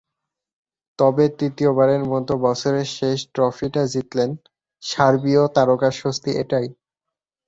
তবে 0.99 1.25
তৃতীয়বারের 1.37 2.03
মতো 2.11 2.33
বছরের 2.45 2.87
শেষ 2.97 3.17
ট্রফিটা 3.33 3.83
জিতলেন, 3.93 4.29
সার্বীয় 4.83 5.43
তারকার 5.55 5.93
স্বস্তি 5.93 6.31
এটাই। 6.41 6.67